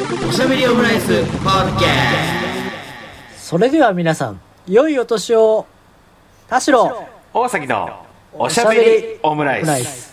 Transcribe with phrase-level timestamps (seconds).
[0.00, 1.88] おしゃべりオムライスポッドキャ
[3.36, 5.66] それでは皆さん、良いお年を。
[6.48, 10.10] 田代、大崎のおしゃべりオムライスス。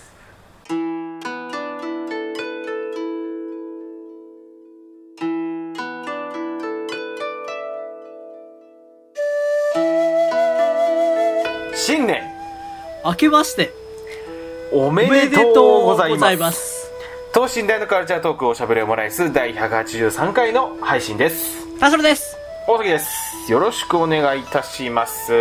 [11.75, 12.23] 新年
[13.05, 13.71] 明けまして、
[14.73, 16.76] おめででととうございます。
[17.33, 21.79] 等身大のカルチャートークおしゃべりオムライス第183回の配信です。
[21.79, 22.35] 田代です。
[22.67, 23.51] 大崎です。
[23.51, 25.33] よろしくお願いいたします。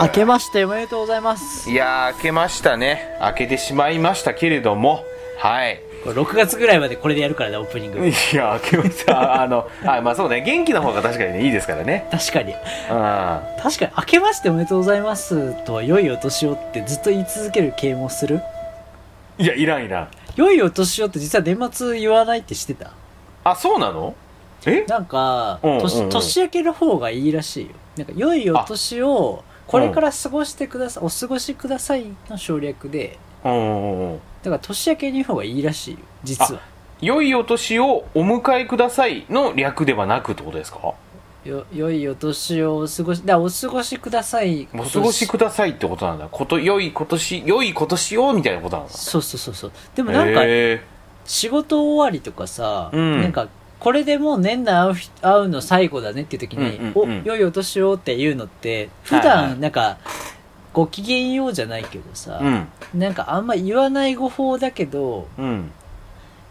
[0.00, 1.70] 明けましておめでとうございます。
[1.70, 3.16] いやー明けましたね。
[3.20, 5.04] 明けてしまいましたけれども。
[5.38, 5.80] はい。
[6.02, 8.08] これ6月ぐらいまでこれでやるからね、オープニング。
[8.08, 9.42] いや明けました。
[9.42, 10.42] あのあまあそうね。
[10.42, 12.08] 元気の方が確かにねいいですからね。
[12.10, 12.52] 確かに。
[12.52, 12.56] うん
[13.62, 18.40] 確かに、明けましておめでとうございますと、良いお年をってずっと言い続ける系もする。
[19.38, 20.08] いやいらんいらん
[20.40, 22.92] 良いお年をって実は年末言わないって知ってた？
[23.44, 24.14] あそうなの？
[24.64, 24.84] え？
[24.86, 25.82] なんか、うんうんうん。
[25.82, 27.72] 年年明けの方がいいらしいよ。
[27.96, 36.62] なんか、良いお年を、これから過ごしてください、お過ごしくださいの省略で、うんうんうんだから年明けに言う方がいいらしいよ、実は。
[37.02, 40.94] 良いお年をお迎えくださいの略ではなくってことですか？
[41.44, 44.68] よ、良いお年をお過ごし、だお過ごしください。
[44.74, 46.28] お過ごしくださいってことなんだ。
[46.30, 48.92] こと良い今年良い今年をみたいなことなんだ。
[48.92, 49.72] そうそうそうそう。
[49.94, 50.82] でもなんか、へ
[51.24, 53.22] 仕事終わりとかさ、うん。
[53.22, 57.22] なんか、これでもう年内会うひ会うの最後だねっていう時に、うんうんうん。
[57.22, 59.38] お、良いお年をって言うのって、普はいはい。
[59.50, 59.96] 段なんか、
[60.72, 63.00] ご機嫌ようじゃないけどさ、ーうん。
[63.00, 65.72] なんかあんま言わない語法だけど、うん。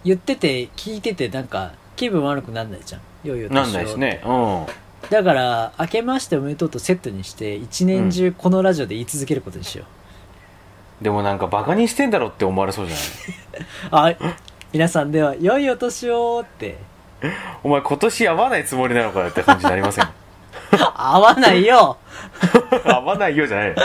[0.03, 3.01] 言ってて、聞いててなんか気分悪くなんないじゃん。
[3.23, 3.61] 良いお年を。
[3.61, 4.21] なんないですね。
[4.25, 4.65] うん。
[5.09, 9.85] だから、明けましておめでとうとセットにして、一年中このラジオで言い続けることにしよ
[11.01, 11.03] う。
[11.03, 12.95] でもなんかバカにしてんだろって思われそうじゃ
[13.97, 14.17] ない？
[14.21, 14.33] あ、
[14.73, 16.77] 皆さんでは、良いお年をって、
[17.63, 20.07] お前今年会わないつもりなのかよって感じになりません？
[20.95, 21.97] 合わないよ。
[22.83, 23.69] 会わないよじゃない。
[23.69, 23.75] よ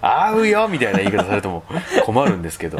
[0.00, 1.64] 会うよみたいな言い方されても
[2.04, 2.78] 困るんですけど。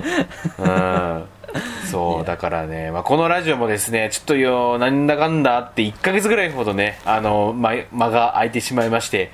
[0.58, 1.24] うん
[1.90, 9.30] そうだからね、まあ、このラジオもですねちょっとよなんだかんだあって1ヶ月ぐらいほどねあの間間が空いてしまいましてね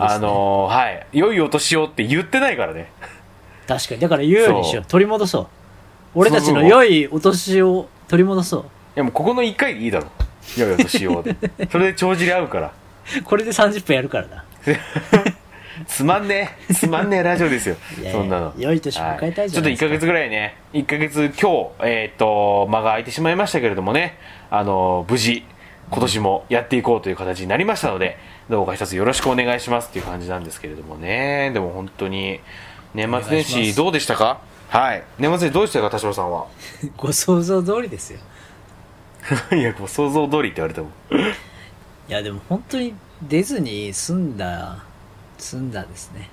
[0.00, 2.88] あのはい良いお年をって言ってないからね
[3.66, 4.00] 確かに。
[4.00, 4.84] だから言うようにしよう。
[4.86, 5.46] 取り戻そう。
[6.14, 8.60] 俺たちの良いお年を取り戻そう。
[8.60, 8.64] い
[8.96, 10.08] やもうここの1回でいいだろ
[10.58, 11.24] 良いお年を
[11.70, 12.72] それで帳尻合うから
[13.24, 14.44] これで30分やるからな。
[15.86, 16.74] つまんねえ。
[16.74, 17.76] つまんねえラジオですよ。
[18.10, 18.52] そんなの。
[18.56, 19.46] 良い年迎えたいじゃないですか。
[19.46, 20.56] はちょっと1ヶ月ぐらいね。
[20.72, 24.18] 1ヶ月今日えっ、と間が空いてしまいましたけれどもね。
[24.50, 25.44] あの無事
[25.90, 28.16] 今年もやっていこうという形になりましたので
[28.48, 31.50] どうか一つよろしくお願いしますっていう感じなんですけれどもね。
[31.52, 32.40] でも本当に
[32.94, 34.40] 年末年始どうでしたか？
[34.68, 35.02] はい。
[35.18, 36.46] 年末年始どうでしたか田代さんは？
[36.96, 38.20] ご想像通りですよ。
[39.56, 40.88] いやご想像通りって言われても。
[42.08, 44.78] いや、でも本当に出ずに済んだ、
[45.42, 46.30] 済んだですね。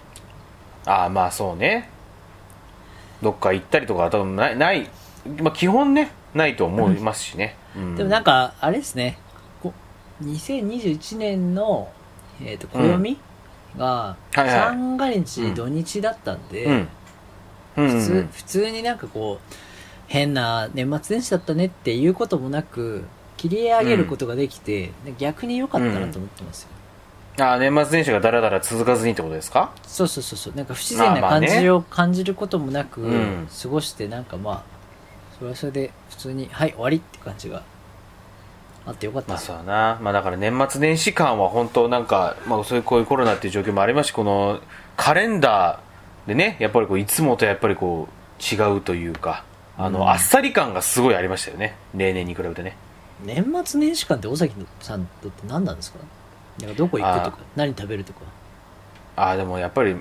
[0.85, 1.89] ああまあそうね。
[3.21, 4.89] どっか行ったりとかは多分ないない、
[5.41, 7.95] まあ、基本ねないと思いますしね、うん。
[7.95, 9.17] でもなんか、あれですね。
[9.61, 9.73] こ
[10.23, 11.91] 2021年の、
[12.41, 13.19] えっ、と、暦
[13.77, 14.49] が、はいはい。
[14.49, 16.73] 三が日土日だったんで、うん。
[16.73, 16.87] うん
[17.75, 19.53] 普通、普通になんかこう、
[20.07, 23.05] 変な年末年始だったねっていうこともなく、
[23.37, 26.69] 切り上げることができて、逆に良かったなと思ってますよ。
[27.41, 29.71] ああ年末年始がだらだら続かずにってことですか？
[29.83, 30.53] そうそうそうそう。
[30.55, 33.47] なんか不自然な感じを感じることもなく、うん。
[33.61, 34.63] 過ごしてなんかまあ、
[35.37, 37.63] それはそれで普通に、はい、終わりって感じが
[38.85, 39.29] あってよかった。
[39.29, 39.55] まあですよ。
[39.57, 44.59] そうだな、まあ、だから年末年始間は本当なんか、まあ、そういうこういうコロナっていう状況もありますしこの
[44.97, 49.43] カレンダーでねやっぱりこういつもとやっぱりこう違うというか
[49.77, 50.09] あの、うん。
[50.09, 51.75] あっさり感がすごいありましたよね。
[51.95, 52.75] 例年に比べてね。
[53.25, 55.99] 年末年始間って尾崎さんとって何なんですか？
[56.61, 58.21] なんかどこ行くとか、何食べるとか。
[59.15, 59.95] ああでもやっぱり、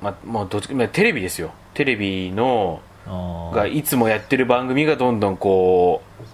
[0.00, 1.52] まあ、もうどっちまあテレビですよ。
[1.74, 6.24] テレビのあがいつもやってる番組がどんどんこう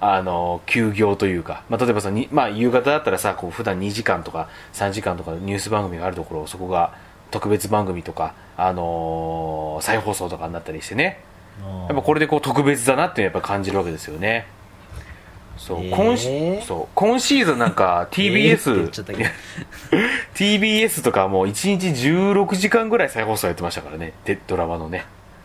[0.00, 6.94] あの休業というか、まあ、例えばさに、まあ、夕方だったらさこう普段2時間とか3時間とかニュース番組があるところそこが
[7.30, 11.20] 特別番組とか、あのー再放送とかになったりしてね。
[11.62, 14.46] あやっぱこれでこう特別だなってやっぱ感じるわけですよね
[15.58, 18.90] そう,、今しそう今シーズンなんか TBS、
[20.34, 25.04] TBS とかもう1日16時間ぐらい再放送やってましたからねでドラマのね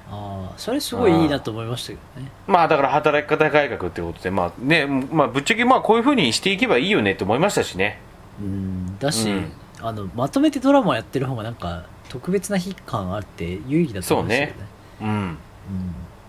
[0.09, 2.31] ああ、それすごいいいなと思いましたけどね。
[2.45, 7.99] まあだから働き方改革ってことで、まあね、まあぶっちゃけまあこういうふうにしていけばいいよねって思いましたしね。
[8.39, 9.51] うん、だし、うん
[9.83, 14.55] あの、まとめてドラマやってる方がなんか、特別な日感あって有意義だと思うんですよね。
[15.01, 15.07] うん。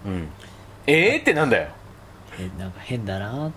[0.06, 0.12] うん。
[0.12, 0.28] うん。
[0.88, 1.68] ええー、ってなんだよ。
[2.38, 3.50] えなんか変だなと思っ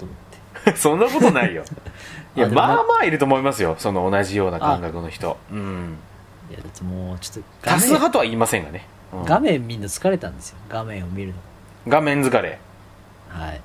[0.65, 0.75] て。
[0.75, 1.63] そんなことないよ。
[2.35, 3.75] いやまあまあいると思いますよ。
[3.77, 5.37] その同じような感覚の人。
[5.51, 5.97] うん。
[6.49, 9.25] いやだってもうちょっと画多数面派とは言いませんがね、うん。
[9.25, 10.57] 画面みんな疲れたんですよ。
[10.69, 11.35] 画面を見るの。
[11.87, 12.59] 画面疲れ。
[13.29, 13.61] はい。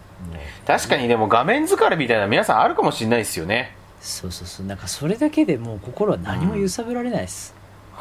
[0.66, 3.74] 確かにでも画面疲れみたいな皆さんあるかもしれないですよね。
[4.00, 4.66] そうそうそう。
[4.66, 7.54] なんかそれだけでもう心は何も揺さぶられないです、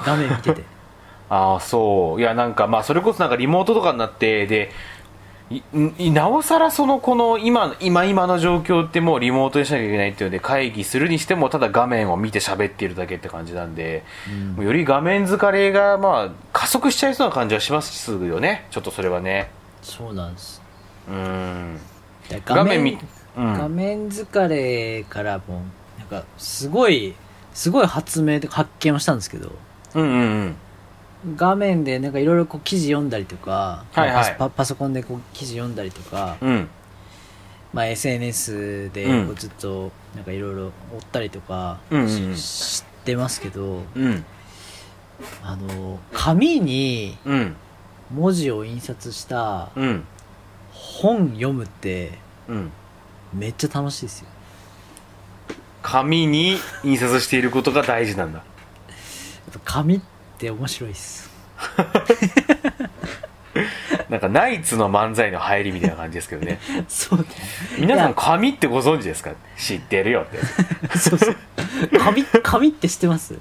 [0.05, 0.63] 画面見てて。
[1.29, 2.21] ああそう。
[2.21, 4.71] いやなんかまあそれこそなんかリモートとかになってで
[6.11, 14.03] なおさらそのこの今今今の状況ってもうリモートにしなきゃいけないっていうので会議するにしてもただ画面を見て喋っているだけって感じなんで、
[14.57, 14.63] うん。
[14.63, 18.67] より画面疲れがまあ加速しちゃいそうな感じはしますよね。
[18.71, 19.49] ちょっとそれはね。
[19.81, 20.61] そうなんです。
[21.09, 21.79] うん。
[22.29, 22.97] で画面見
[23.35, 23.53] うん。
[23.53, 25.63] 画面疲れからも
[25.97, 27.13] うなんかすごい
[27.53, 29.51] すごい発明とか発見をしたんですけど。
[29.95, 30.55] うんうんうん
[31.35, 34.15] 画面でなんかいろいろこう記事読んだりとか、はいはい。
[34.15, 36.67] パソパパソコンでこう記事読んだりとか、うん。
[37.73, 39.27] まあ、SNS でうん。
[39.27, 40.71] こうずっとなんかいろいろ追っ
[41.11, 42.35] たりとかうんうんうん。
[42.37, 44.25] し知ってますけどうん。
[45.43, 47.55] あの紙にうん。
[48.11, 50.05] 文字を印刷したうん。
[50.71, 52.71] 本読むってうん。
[53.33, 54.27] めっちゃ楽しいですよ。
[55.81, 58.39] 紙に印刷していることが大事なんだ。
[58.39, 58.47] やっ
[59.53, 60.01] ぱ紙
[60.41, 61.29] って面白いです。
[64.09, 66.59] なんかナイツの漫才の入りみたいな感じですけどね。
[66.89, 67.25] そうね。
[67.79, 69.33] 皆さん紙ってご存知ですか？
[69.55, 70.39] 知ってるよって。
[70.97, 71.35] そうそう。
[71.99, 73.35] 紙紙って知ってます？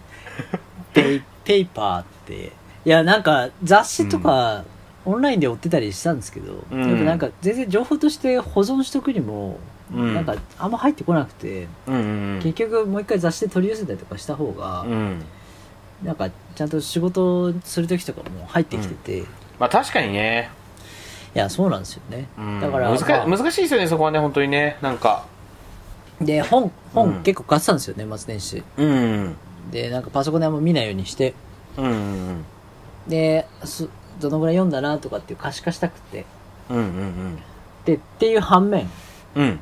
[0.93, 2.53] ペイペーパーって。
[2.85, 4.65] いやなんか雑誌とか、
[5.07, 7.07] オンラインで追ってたりしたんですけど、うん。
[7.07, 9.59] なんか全然情報として保存しとくにも、
[9.91, 10.15] うん。
[10.15, 11.99] なんかあんま入ってこなくて、うんう
[12.39, 12.41] ん。
[12.43, 15.25] 結局もう一回雑誌で取り寄せたりとかした方が、うん
[16.03, 19.27] なんかちゃんと仕事する時とかも入ってきてて、い
[19.59, 20.51] まあ確かにね、
[21.35, 23.39] やそうなんですよね、うん、だから、難かまあ。
[23.39, 24.77] 難しいですよねそこはね本当にね。
[24.83, 25.27] なんか。
[26.21, 26.71] で本うん。
[26.93, 28.63] 本結構買ってたんですよ年末年始。
[28.77, 28.91] うん。
[28.91, 29.37] うん
[29.71, 31.35] でなんかパソコンであんま見ないようにして。
[31.77, 31.85] うん。
[31.85, 32.45] うん
[33.07, 33.89] です
[34.21, 36.27] どのぐらい読んだなとかっていう可視化したくて。
[36.69, 37.39] うんうん
[37.85, 38.89] でっていう反面。
[39.35, 39.45] うん。
[39.45, 39.61] うん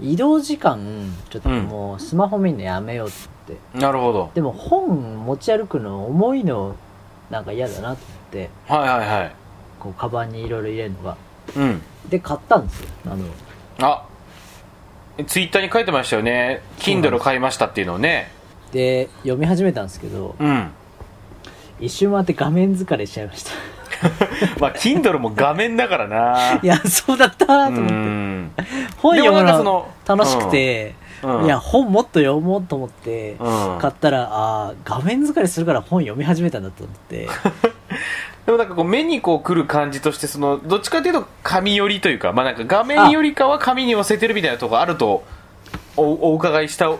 [0.00, 0.80] 移動時間
[1.30, 3.28] ちょっともうスマホ見るのやめようって、
[3.74, 4.30] なるほど。
[4.34, 6.76] でも本持ち歩くの重いの
[7.30, 7.96] なんか嫌だなと思っ
[8.30, 8.50] て。
[8.68, 9.34] はいはいはい。
[9.80, 11.16] こうカバンにいろいろ入れるのが。
[11.56, 11.82] うん。
[12.08, 13.24] で買ったんですよあの。
[13.80, 14.04] あ。
[15.26, 16.62] ツイッターに書いてましたよね。
[16.78, 18.30] そうなんです Kindle 買いましたっていうのをね。
[18.72, 20.70] で読み始めたんですけどうん。
[21.80, 23.50] 一瞬回って画面疲れしちゃいました。
[24.60, 26.60] まあ Kindle も画面だからな。
[26.62, 27.94] いやそうだったなうと思って。
[27.94, 28.52] ん。
[28.98, 31.44] 本読むなんかそのの楽しくて、うん。
[31.44, 33.78] いや本もっと読もうと思ってうん。
[33.80, 37.28] 買ったらああ画面疲れするから本読み始めたんだと思って。
[38.46, 45.22] でもなんかこう目にこう来る感じとしてそのどっちかというと紙寄りというかまあなんか画面よりかは紙に寄せてるみたいなとこあると
[45.96, 46.98] おお伺いしたん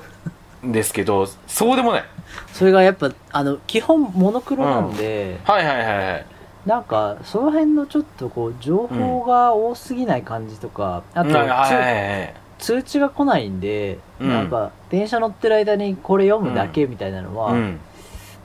[0.72, 2.04] ですけどそうでもない。
[2.52, 6.26] それがやっぱあの基本モノクロなんで、はいはいはいはい。
[6.66, 14.28] なんかその辺のちょっとこう情報が多すぎない感じとか、あと、はいはいはい通知が来ないんで、うん。
[14.28, 17.80] なんか電車乗ってる間にこれ読むだけみたいなのは、うん。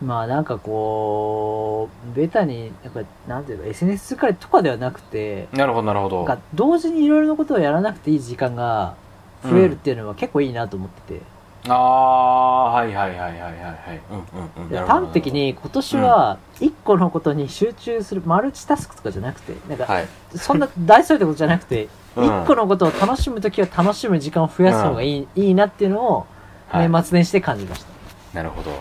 [0.03, 6.17] まあなんかこうベタにやっぱなんていうか SNS 疲れとかではなくてなるほどなるほど。
[6.17, 8.95] なんか同時にいろいろなことをやらなくていい時間が
[9.43, 11.21] 増えるっていうのは結構いいなと思ってて、
[11.67, 13.49] ああはいはいはいはいはいは
[13.93, 14.01] い。
[14.11, 14.69] うんうんうん。
[14.69, 20.07] でなるほど端的に今年は一個のことに集中するマルチタスクとかじゃなくてなんかはい。
[20.35, 21.89] そんな大それたことじゃなくてうん
[22.25, 26.27] 一個のことを楽しむときは楽しむ時間を増やす方がいい,、いいなっていうのを
[26.69, 26.89] はい。
[26.89, 27.87] 年末年始で感じました、
[28.33, 28.71] なるほど。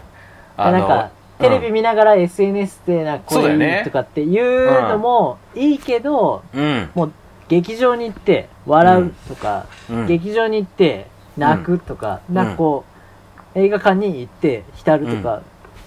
[0.57, 6.91] なんかテレビ見ながら SNS でなんかこれいいとかっていうのもいいけど、うん。
[6.95, 7.13] もう
[7.49, 10.07] 劇場に行って笑うとか、うん。
[10.07, 12.85] 劇場に行って泣くとか、なんかこ
[13.55, 15.43] う、映画館に行って浸るとか、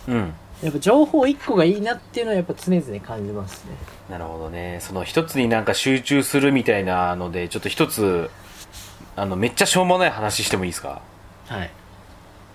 [0.07, 0.33] うん。
[0.61, 3.75] やっぱ情報一個がいいなっていうのはやっぱ常々感じますね。
[4.09, 4.79] なるほどね。
[4.81, 8.29] その一つになんか集中するみたいなのでちょっと一つ
[9.15, 11.01] あのめっちゃしょうもない話してもいいですか？
[11.47, 11.71] はい。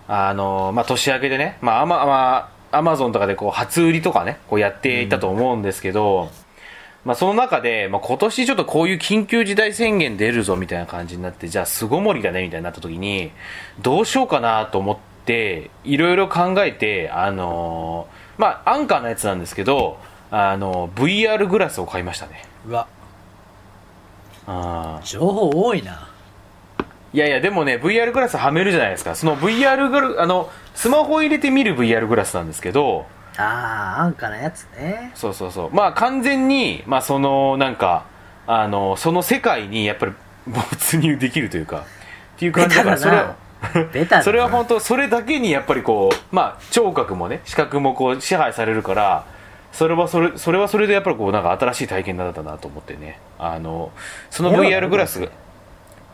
[0.08, 6.28] あのまあ年明けでねまあアマ,、まあ、アマゾンとかでこう初売りとかねこうやっていたと思うんですけど、
[7.04, 13.30] まあその中で、まあ、今年ちょっとこういう緊急事態宣言出るぞみたいな感じになってじゃあ巣ごもりだねみたいになった時に
[13.80, 19.98] どうしようかなと思っていろいろ考えてあのまあアンカーのやつなんですけど
[20.36, 22.44] あの VR グラスを買いましたね。
[22.66, 22.88] うわ、
[24.48, 26.08] あー情報多いな。
[27.12, 29.14] いやいやでもね VR グラスはめるじゃないですか。
[29.14, 35.12] その VR グラあのスマホを入れて見る VR グラスなんですけどああ、安価なやつね。
[35.14, 35.70] そうそうそう。
[35.70, 38.04] まあ完全にまあそのなんか
[38.48, 40.12] あのその世界にやっぱり
[40.48, 41.84] 没入できるというか
[42.34, 43.36] っていう感じだからそれは
[43.92, 44.22] ベタだな。
[44.24, 49.26] それは本当それだけにやっぱりこうまあ聴覚もね視覚もこう支配されるから
[49.74, 53.18] それはそれそれはそれでやっぱりこうなんか新しい体験だったなと思ってね。
[53.40, 53.90] あの
[54.30, 55.28] その VR グラスが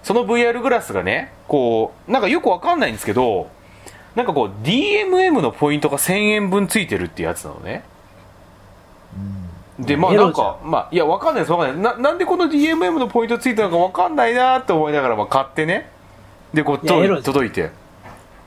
[0.03, 3.51] その VR グラスがねこうなんかよくわかんないんですけど
[4.15, 7.85] なんかこう DMM のポイントが1000円分ついてるっていうやつなのね。
[9.79, 11.95] でまあなんかまあいやわかんないですわかんない。
[11.95, 15.91] ななんでこの DMM のポイントついたのかわかんないなって思いながらまあ買ってね。
[16.55, 17.71] でこう届いて。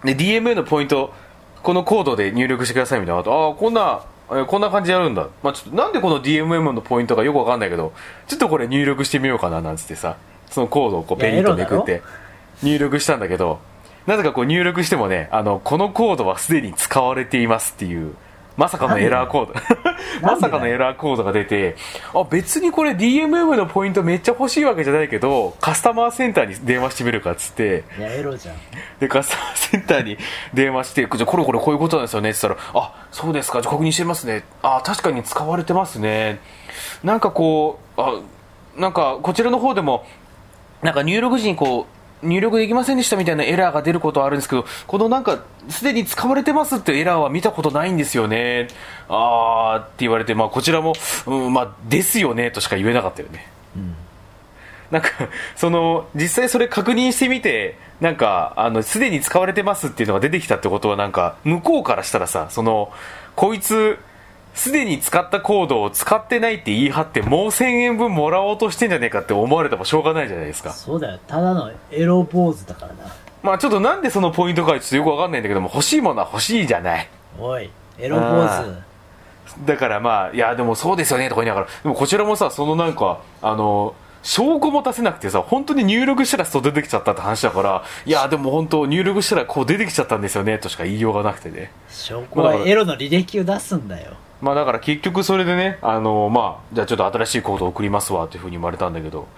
[0.03, 1.13] で DMM のポイント
[1.61, 4.01] このコードで入力してくださいみたいなああこんな
[4.37, 7.93] えーこんな感じでやるんだ、まあ、ちょっとなんでこの DMM のポイントかよくわかんないけど
[8.27, 10.17] ちょっとこれ入力してみようかななんつってさ
[10.49, 12.01] そのコードをこうペリッとめくって
[12.61, 13.59] 入力したんだけど
[14.05, 18.15] なぜかこう入力してもねあのこのコードはすでに使われていますっていう
[18.55, 19.53] まさかのエラーコード。
[20.21, 21.75] まさかのエラーコードが出て
[22.13, 27.83] あ別にこれ DMM のポイントめっちゃ欲しいわけじゃないけどカスタマーセンターに電話してみるかっつって。
[27.97, 28.55] いやエロじゃん。
[28.99, 30.17] でカスタマーセンターに
[30.53, 33.61] 電話して「じゃあこれこれこういうことなんですよね」って言ったら「あそうですか。
[33.61, 34.43] じゃあ確認してますね。
[34.61, 36.39] あ確かに使われてますね。
[37.03, 38.19] なんかこうあ
[38.77, 40.05] なんかこちらの方でも
[40.81, 41.92] なんか入力時にこう
[42.23, 48.67] 入力できませんでしたみたいなエラーが出ることはあるんですけどこのなんかすでに使われてますってエラーは見たことないんですよね。
[49.09, 50.93] あーって言われて、まあ、こちらも、
[51.27, 53.53] うん、まあですよねとしか言えなかったよね。
[54.93, 55.09] なんか、
[55.55, 62.91] その、実際それ確認してみて、なんか、あの、すでに使われてますっていうのが出てきたってことは、なんか、向こうからしたらさ、その、
[63.35, 63.97] こいつ、
[64.53, 70.71] すでに使ったコードを使ってないって言い張って、もう1000円分もらおうとしてんじゃねえかって思われてもしょうがないじゃないですか。
[70.71, 77.09] そうだよただのエロ坊主だからなまあちょっとなんでそのポイントかちょっとよくわかんないんだけども、欲しいものは欲しいじゃない。
[77.39, 77.69] おい
[77.99, 83.93] エロ坊あ主だからまあ、いや、でもそうですよねとか言いながら、でもこちらもさ、そのなんか、あの、
[84.23, 91.71] 証拠も出せなくてさ、本当に入力したらそう出てきちゃったって話だから、いや、でも本当入力したらこう出てきちゃったんですよねとしか言いようがなくてね。
[91.89, 99.29] 証拠はエロの履歴を出すんだよまあだから結局それでね、あの、まあ、じゃあちょっと新しいコードを送りますわというふうに言われたんだけど、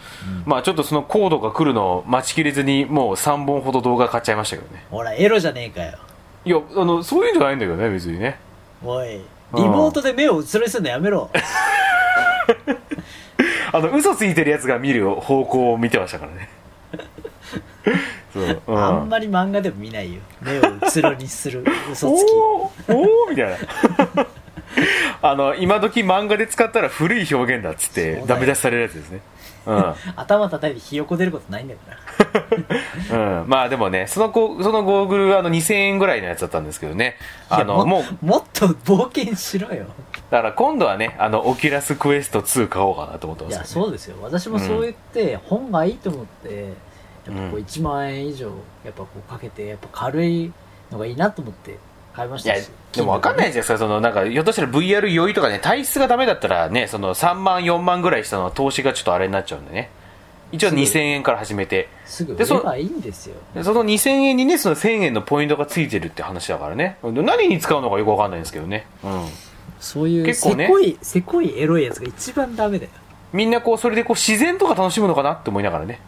[0.47, 4.83] まあちょっとそのコードが来るのを待ちきれずに、もう3本ほど動画買っちゃいましたけどね。
[4.89, 5.99] ほらエロじゃねえかよ。
[6.43, 8.39] いや、あの、そういうんじゃないんだけどね、別にね。
[8.83, 9.21] おいリ
[9.53, 11.29] モートで目をうつろにするのやめろ。
[13.71, 16.49] あの、嘘ついてるやつが見る方向を見てましたからね。
[18.33, 18.83] そう、うん。
[18.83, 20.21] あんまり漫画でも見ないよ。
[20.41, 22.31] 目をうつろにする嘘つき。
[22.31, 23.49] おーおーみたい
[24.15, 24.25] な
[25.21, 29.21] あの今時漫画で使ったら古い表現だっつってダメ出しされるやつですね。
[29.65, 31.81] うん、 頭叩いてひよこ出ることないんだか
[33.09, 37.15] ら うん、まあでもねそのこそのゴーグルはあの2000円ぐらいのやつだったんですけどね。
[37.49, 39.85] あのもうもっと冒険しろよ。
[40.29, 43.57] だから今度はねあの Oculus Quest 2買おうかなと思ってますね。
[43.57, 44.17] いやそうですよ。
[44.21, 46.73] 私もそう言って本がいいと思って
[47.25, 47.63] やっぱこううん。
[47.63, 48.47] 1万円以上
[48.83, 50.51] やっぱこうかけてやっぱ軽い
[50.91, 51.77] のがいいなと思って
[52.15, 52.69] 買いましたし。
[52.93, 59.89] でも分かんないじゃないですかそのなんかひょっとしたら VR 酔いとかね体質がダメだったらねその3万4万ぐらいしたのは投資がちょっとあれになっちゃうんでね。
[60.51, 60.81] 一応すぐ。
[60.81, 61.89] 2000円から始めて。
[62.05, 62.33] すぐ。
[62.33, 63.35] 売でそればいいんですよ。
[63.53, 66.97] でその2000円にねその1000円のポイントがついてるって話だからね。
[67.03, 68.87] 何に使うのかよく分かんないんですけどね。
[69.03, 69.25] うん。
[69.79, 70.67] そういう結構ね。
[70.67, 72.91] せこいせこいエロいやつが一番ダメだよ。
[73.33, 75.99] みんなこうそれでこう自然とか楽しむのかなって思いながらね。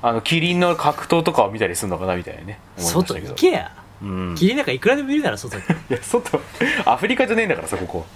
[0.00, 2.58] あのキリンの格闘とかを見たりするのかなみたいなね。
[2.76, 4.34] 外行けやうん。
[4.34, 5.62] 霧なんかいくらでもいるだろ外に。
[5.90, 6.40] いや外
[6.84, 8.06] アフリカじゃねえんだからさここ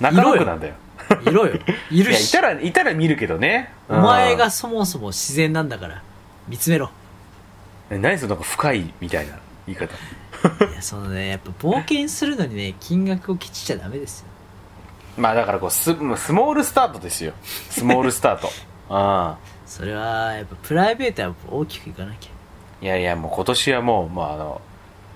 [0.00, 0.74] 中野区なんだよ。
[1.22, 1.54] いろよ。
[1.90, 3.72] いいやいるしたらいたら見るけどね。
[3.88, 6.02] お前がそもそも自然なんだから
[6.48, 6.90] 見つめろ。
[7.90, 9.34] うん何そのなんか深いみたいな
[9.66, 9.94] 言い方。
[10.70, 14.26] いやそのねやっぱ冒険するのにね金額をケチっちゃダメですよ。
[15.16, 17.32] まあだからこうススモールスタートですよ。
[17.70, 18.48] スモールスタート。
[18.90, 22.30] あ あそれはやっぱプライベートは大きくいかなきゃ。
[22.82, 24.60] いやいやもう今年はもう、まあ、あの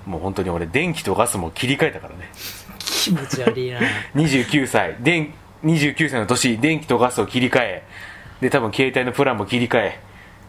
[0.07, 2.31] もう本当に俺電気とガスも切り替えたからね。
[2.79, 3.81] 気持ち悪いな。
[4.15, 4.97] 29歳。
[5.01, 5.33] 電
[5.65, 7.83] 29歳の年電気とガスを切り替え。
[8.41, 10.01] で多分携帯のプランも切り替え。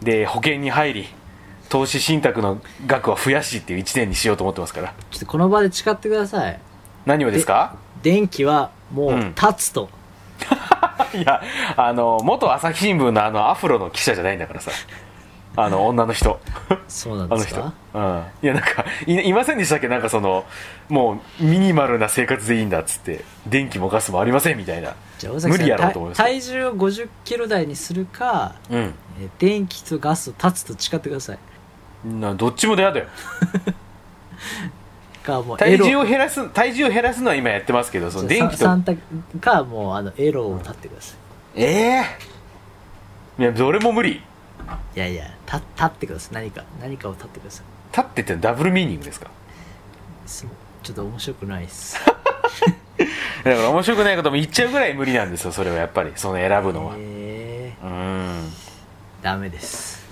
[0.02, 1.08] で保険に入り
[1.70, 4.94] 投資信託の額は増やしっていう1年にしようと思ってますから。
[5.12, 6.60] ちょっとこの場で誓ってください。
[7.06, 7.76] 何をですか？
[8.02, 9.36] 電気はもううん。
[9.36, 9.90] 立つと、
[11.14, 11.42] いや
[11.78, 14.72] あの元朝日新聞のあのアフロの記者じゃないんだからさ
[15.56, 16.40] あの女の人。
[16.88, 17.44] そうなんあの人。
[17.44, 18.24] ですかうん。
[18.42, 19.88] いやなんかいいませんでしたっけ？
[19.88, 20.46] なんかその
[20.90, 24.96] もうミニマルな生活でいいんだっつって電気もガスもありませんみたいな。
[25.48, 26.18] 無理やろうと思います。
[26.18, 28.80] 体体重を5 0キロ台にするかうん。
[28.80, 31.40] えー電気とガスを立つと誓ってください。
[32.06, 33.06] などっちも嫌だよ
[35.24, 38.66] かもう体重を減らす体重を減らすのは今やってますけどその電気と。
[39.40, 41.14] かもうあのエロを立ってくださ
[41.56, 41.62] い。
[41.62, 42.04] ええ
[43.40, 44.24] いやどれも無理
[44.96, 46.34] いやいやた立ってください。
[46.34, 47.66] 何か何かを立ってください。
[47.98, 49.30] 立ってってダブルミーニングですか？
[50.26, 50.46] す
[50.84, 51.98] ちょっと面白くないっす。
[53.44, 56.12] だから面白くないことも言っちゃうぐらい無理なんですよそれはやっぱり。
[56.16, 56.94] その選ぶのは。
[56.98, 57.90] えうん。
[57.90, 58.50] ー、
[59.22, 60.06] ダメです。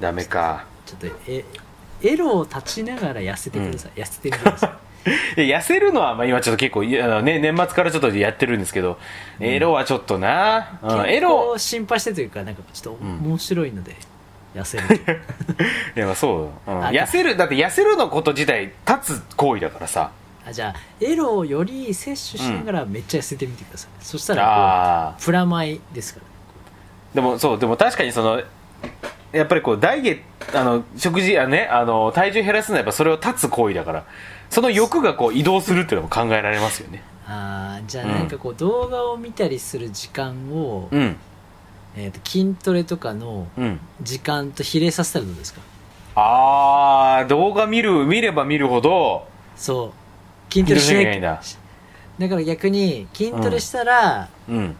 [0.00, 0.66] ダメか。
[0.84, 1.44] ちょっとえ
[2.02, 4.70] エロを立ちながら痩せてください、痩せてください
[5.36, 8.98] 痩せるのはまあ今ちょっと結構ね、年末からちょっとやってるんですけど、
[9.40, 11.58] エロはちょっとな、うん、エ健ロ。
[11.58, 13.96] 心配してというかなんかちょっとん面白いので、
[14.54, 14.94] 痩せると。
[15.96, 16.84] いやまあそう、うん。
[16.84, 20.10] あ痩せるだって痩せるのこと自体立つ行為だからさ。
[20.46, 26.26] あじゃあエロをより摂取しながらめっちゃ痩せてみてください、そしたらプラマイですから。
[27.14, 28.42] でもそうでも確かにその
[29.32, 34.04] やっぱりこうダイエットあの食事あねあの体重減らすのはやっぱそれを立つ行為だから
[34.52, 37.02] その欲がこう移動するっていうのも考えられますよね。
[37.26, 38.12] あーじゃあうん。
[38.12, 41.16] なんかこう動画を見たりする時間を、うん。
[41.96, 43.80] えー、と筋トレとかのうん。
[44.02, 45.62] 時間と比例させたらどうですか？
[46.14, 49.92] ああ動画見る見れば見るほどそ
[50.50, 50.52] う。
[50.52, 51.40] 筋トレしないんだ。
[52.18, 54.76] だから逆に筋トレしたら、うん。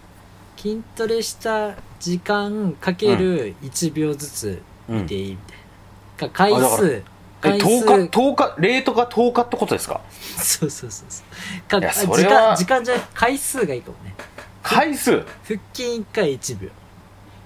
[0.59, 7.03] 筋トレした時間かける1秒ずつ見ていいみたいな、か回あだから数え
[7.43, 7.67] 回数。
[7.67, 10.01] 10日10日レートが10日ってことですか？
[10.39, 11.69] そうそうそうそう。
[11.69, 12.57] かいやあそれは。
[12.57, 14.15] 時間時間じゃない回数がいいかもね。
[14.63, 15.21] 回数？
[15.45, 16.69] 腹筋1回1秒。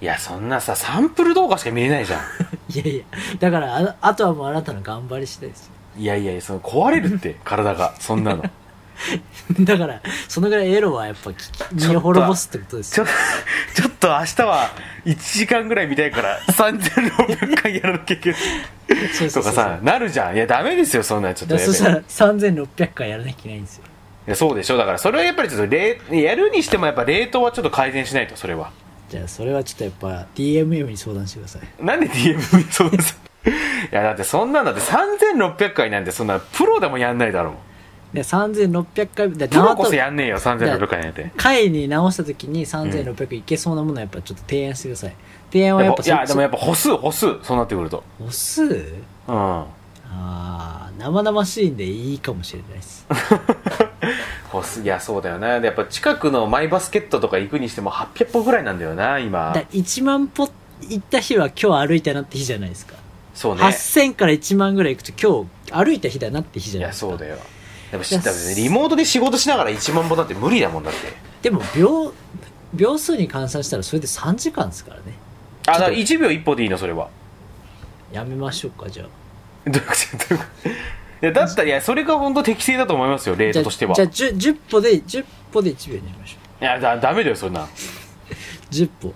[0.00, 2.20] いやそんなさサンプル動画しか見れないじゃん。
[2.72, 3.04] いやいや
[3.40, 5.72] だからああとはもうあなたの頑張り次第ですよ。
[5.98, 7.94] いやいやその壊れるって体が。
[7.98, 8.44] そんなの
[9.60, 11.36] だからそのぐらいエロはやっぱき
[11.72, 13.06] 身を滅ぼすってことですよ。
[13.74, 14.70] ちょっと明日は
[15.04, 18.40] 1時間ぐらい見たいから3600回やらなきゃいけない
[19.12, 19.52] そうそうそう。
[19.54, 20.34] とかさなるじゃん。
[20.36, 21.58] いやダメですよそんなちょっと。
[21.58, 23.84] そしたら3600回やらなきゃいけないんですよ。
[24.26, 24.76] いやそうでしょ。
[24.76, 28.70] だからそれはやっぱりちょっとやるにしてもやっぱ冷凍はちょっと改善しないとそれは。
[29.08, 31.84] じゃあそれはちょっとやっぱ DMM に相談してください。
[31.84, 33.16] なんで DM にそうです
[33.92, 37.50] いやだってそんなんだって3600回なんてそんなプロでもやんないだろ。
[37.50, 37.54] う
[38.12, 41.30] で3600回でプロこそやんねえよ3600回なんて。
[41.36, 45.16] 回に直した時に3600いけそうなものはやっぱちょっと提案してください。
[45.50, 48.02] 提案はやっぱいやでもやっぱぱ歩数歩数そうなってくると。
[48.18, 48.62] 歩数？
[48.64, 48.74] うん。
[49.28, 49.66] あ
[50.08, 53.06] あ生々しいんでいいかもしれないです。
[54.50, 55.60] 歩数いやそうだよな。
[55.60, 59.52] でやっぱ近くのマイバスケットとか行くにしても800歩ぐらいなんだよな今。
[59.54, 60.48] だ1万歩
[60.80, 62.94] 行った日は今日歩いたなって日じゃないですか、
[63.34, 63.62] そうね。
[63.62, 67.06] 8000から1万ぐらい行くと今日歩いた日だなって日じゃいないですか。
[67.06, 67.38] やそうだよ
[67.90, 68.54] でも知ったね。
[68.56, 70.98] リモートで仕事しながら1万歩だって無理だもんだって。
[71.42, 72.12] でも秒
[72.74, 75.02] 秒数に換算したらそれで3時間ですからね。
[75.66, 77.08] あだから1秒1歩でいいのそれは。
[78.12, 79.70] やめましょうかじゃあ。
[79.70, 79.94] どういうこ
[80.28, 80.34] と？
[80.34, 80.72] どういうことい
[81.22, 83.94] やだったらいやそれが本当適正だと思いますよレートとしては。
[83.94, 87.62] じゃあ 10, 10歩で10歩で1秒にしましょいやだダメだよそんな。
[87.64, 87.66] う
[88.70, 89.14] 10歩。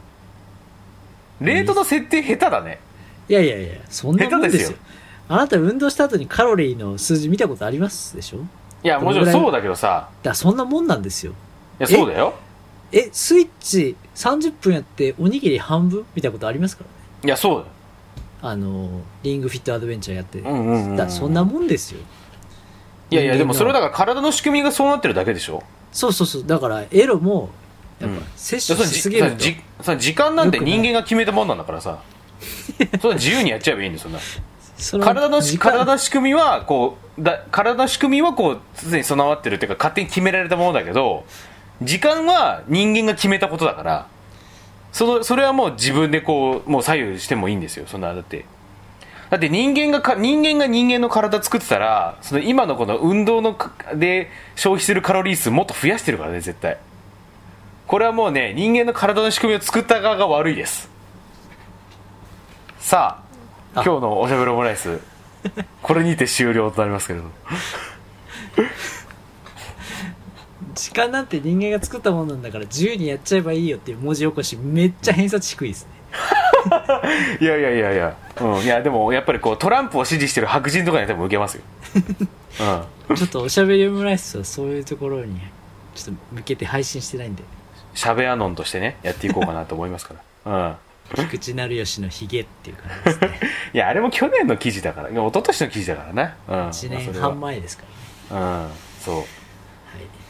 [1.40, 2.80] レートの設定下手だね。
[3.28, 4.59] いやいやいやそんなもんですよ。
[4.59, 4.78] 下手ですよ。
[5.28, 8.38] あなた運動した後にカロリーの数字見たことありますでしょ？
[8.83, 10.09] いやもちろんそうだけどさ。
[10.23, 11.33] らそんなもんなんですよ。
[11.79, 12.35] いやそうだよ。
[12.93, 16.95] えスイッチ30分やっておにぎり半分見たことありますからね。
[17.25, 17.66] いやそうだよ。
[18.43, 22.01] あのリングフィットアドベンチャーやって、うんうんうんうんだそんなもんですよ。
[23.11, 25.62] いやいやでもそれはだかから体の仕組みがそうなってるだけでしょ。
[25.93, 26.47] そうそうそう。
[26.47, 27.51] だからエロも
[28.01, 28.25] やっぱうん。
[28.37, 31.99] 摂取しすぎると、じその時間なんて人間が決めたもんなんだからさ。
[33.01, 34.19] それは自由にやっちゃえばいいんだよそんな。
[34.21, 34.45] その
[34.81, 41.25] 体の体の仕組みはこうだ体の仕組みはこう常に備わってるっていうか勝手に決められたものだけど
[41.83, 44.07] 時間は人間が決めたことだから
[44.93, 47.87] そのそれはもう自分でこうもう左右してもいいんですよ。
[47.87, 48.45] そんなだって。
[49.31, 56.79] だって人間がか人間が人間の体作ってたらその今のこの運動のかで消費するカロリー数もっと増やしてるからね絶対。
[57.87, 60.90] これはもうね人間の体の仕組みを作った側が悪いです。
[62.81, 63.30] さああ
[63.74, 65.00] 今日のおしゃべりオムライス。
[65.83, 67.26] これにて終了となりますけれど。
[70.74, 75.92] 時間なんて人間が作ったものなんだから自由にやっちゃえばいいよっていう文字起こしめっちゃ偏差値低いですね。
[77.40, 81.62] いやいやいやいや、うん、いやでもやっぱりこうトランプを支持してる白人とかに多分受けますよ、
[83.09, 85.40] うん、ちょっとおしゃべりオムライスはそういうところに
[85.94, 87.42] ちょっと向けて配信してないんで。
[87.94, 90.76] しゃべアノンとしてねやっていこうかなと思いますから、うん、
[91.14, 93.40] 菊池成吉のヒゲっていう感じですね。
[93.75, 95.11] いやあれも去年の記事だから。
[95.11, 97.85] 一昨年の記事だからね、うん、1年半前ですか
[98.31, 98.44] らね。
[98.44, 98.70] うん。
[99.01, 99.16] そう。
[99.16, 99.25] はい。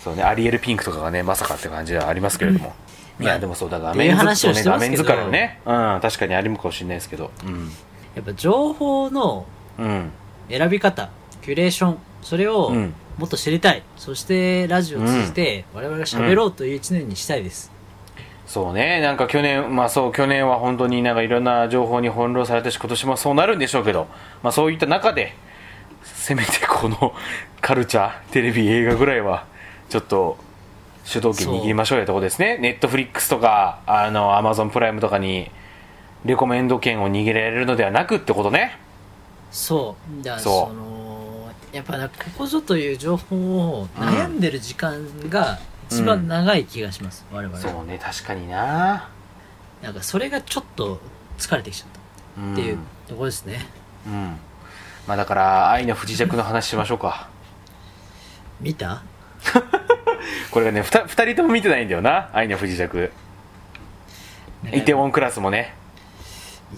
[0.02, 0.22] そうね。
[0.22, 2.74] アリエルピンクとかがねまさかって感じはありますけれども、
[3.20, 7.30] いやでもそうだ画面話をして画面疲れはね、うん、確かにあるかもしれないですけど。
[7.44, 7.70] うん。
[8.14, 9.46] やっぱ情報の
[9.78, 10.10] うん。
[10.48, 11.10] 選び方
[11.42, 12.94] キュレーションそれをうん。
[13.20, 17.70] もっと知りたい、そしてラジオを通じて我々が喋ろうという一年にしたいです、
[18.50, 19.00] そうね。
[19.00, 24.08] なんか去年まあそう去年は本当になんかいろんな情報に翻弄されたし今年もそうなるんでしょうけど
[24.42, 25.34] まあそういった中で
[26.02, 27.14] せめてこの
[27.62, 29.44] カルチャーテレビ映画ぐらいは
[29.88, 30.36] ちょっと
[31.04, 32.58] 主導権握りましょうよってことですね。
[32.58, 35.48] ネットフリックスとかあのアマゾンプライムとかに
[36.24, 38.76] レコメンド権を握られるのではなくってことね。
[39.52, 40.24] そう。
[40.24, 47.58] だからそのやっぱなここぞという情報を悩んでる時間が一番長い気がします、我々。
[47.58, 49.08] そうね確かにな。
[49.82, 51.00] なんかそれがちょっと
[51.38, 52.00] 疲れてきちゃった。
[52.42, 53.66] うんっていうところですね、
[54.06, 54.36] うん。
[55.08, 57.28] まあだから愛の不時着の話しましょうか。
[58.60, 59.02] 見た？
[60.52, 62.30] これがね 2, 二人とも見てないんだよな。
[62.32, 63.10] 愛の不時着。
[64.72, 65.74] イテウォンクラスもね。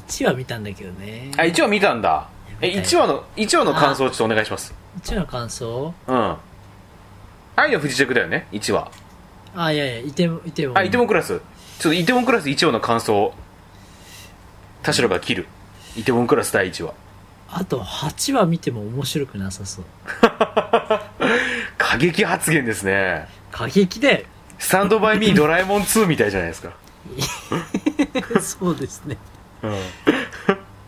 [0.08, 1.32] 1話見たんだけどね。
[1.36, 2.28] あ1話見たんだ。
[2.62, 4.74] え見たよ1話の一話の感想をちょっとお願いします。
[5.02, 5.92] 1話の感想？
[6.06, 6.36] うん。
[7.54, 8.90] 愛の不時着だよね1話
[9.54, 10.78] あいやいやイテウォンイテウォン。
[10.78, 11.40] あイテウォンクラス。
[11.78, 13.34] ちょっとイテウォンクラス1話の感想
[14.82, 15.46] 田代が切る。
[15.96, 16.94] イテウォンクラス第1話。
[17.50, 19.84] あと8話見ても面白くなさそう。
[21.76, 23.28] 過激発言ですね。
[23.50, 24.26] 過激で。
[24.58, 26.72] スタンドバイミードラえもん2みたいじゃないですか。
[28.40, 29.18] そうですね。
[29.62, 29.78] うん。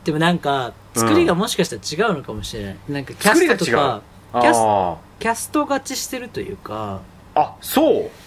[0.05, 7.01] でもなんか作りがもしかしたら違うのかもしれない、なんかキャストとかキャスあキャスト勝ちしてるというか、
[7.35, 7.95] ああそう。
[7.95, 8.24] ええ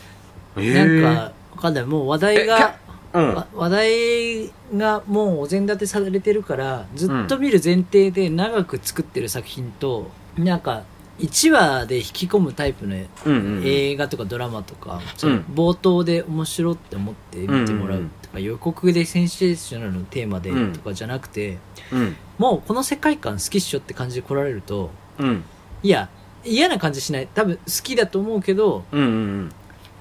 [0.57, 1.85] なんかわかんない。
[1.85, 2.75] もう話題が
[3.13, 3.33] うん。
[3.35, 10.83] わ話題がもうお膳立てされてるからずっと見る前提で長く作ってる作品と、なんか
[11.19, 20.73] 1話で引き込むタイプのうんうん映画とかドラマとか、その冒頭で面白って思って見てもらうとか、予告でセンセーショナルのテーマでうん。
[20.73, 21.57] とかじゃなくて、
[21.91, 22.15] うん。
[22.37, 25.43] もうこの世界観好きっしょって感じで来られるとうん。
[25.81, 26.09] いや
[26.45, 27.27] 嫌な感じしない。
[27.33, 29.51] 多分好きだと思うけどうんうん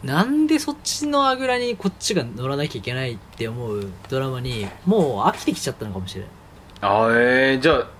[0.04, 6.30] なんでそっちのあぐらにこっちが乗らなきゃいけないって思うドラマにもう飽きてきちゃったのかもしれない
[6.82, 7.90] あえー、じゃあ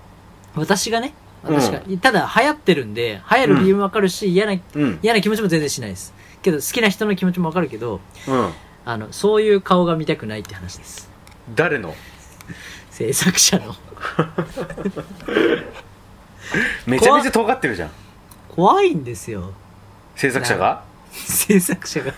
[0.54, 4.98] 私がね私が、ただ流行ってるんで流行る理由もわかるし、嫌なうん。
[5.02, 6.12] 嫌な気持ちも全然しないです。
[6.42, 8.52] けど好きな人の気持ちもわかるけどうん。
[8.84, 11.08] あのそういう顔が見たくないって話です。
[11.54, 11.94] 誰の？
[12.90, 13.74] 制作者の。
[16.86, 17.90] めちゃめちゃ尖ってるじゃん。
[18.48, 19.52] 怖いんですよ。
[20.14, 20.82] 制作者が？
[21.16, 22.12] 制作者が。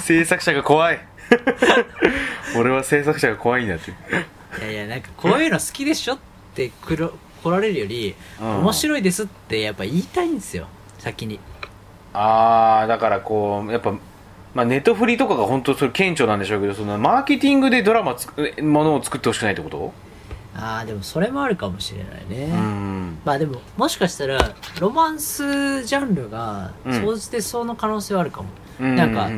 [0.00, 1.00] 制作者が怖い。
[2.56, 3.90] 俺は制作者が怖いんだって。
[3.90, 3.94] い
[4.62, 6.18] やいやなんかこういうの好きでしょっ
[6.54, 7.10] て来る
[7.42, 8.58] 来られるより、うん。
[8.60, 10.68] 面白いですってやっぱ言いたいんですよ。
[10.98, 11.38] 先に。
[12.12, 13.94] ああだからこうやっぱ
[14.54, 19.92] まあ、ネットフリとかが本当それ顕著なんでしょうけどそのマーケティングでドラマつくものを作ってほしくないってこと？
[20.58, 23.18] ああでもそれもあるかもしれないね、うん。
[23.24, 28.48] まあでももしかしたらロマンスジャンルがうん総じてその可能性はあるかも、
[28.80, 29.28] ななんか